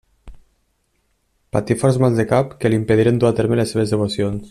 [1.57, 4.37] Patí forts mals de cap que li impediren dur a terme les seves devocions.